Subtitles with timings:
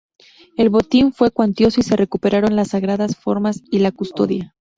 [0.57, 4.55] El botín fue cuantioso y se recuperaron las sagradas formas y la custodia.